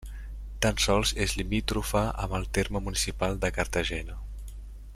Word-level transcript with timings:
Tan 0.65 0.79
sols 0.85 1.11
és 1.25 1.35
limítrofa 1.41 2.01
amb 2.23 2.35
el 2.39 2.47
terme 2.59 2.81
municipal 2.87 3.39
de 3.45 3.53
Cartagena. 3.59 4.19